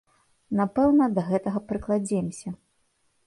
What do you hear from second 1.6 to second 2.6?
прыкладземся.